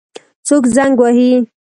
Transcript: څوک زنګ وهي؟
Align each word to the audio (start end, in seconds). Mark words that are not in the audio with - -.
څوک 0.47 0.63
زنګ 0.75 0.95
وهي؟ 1.01 1.31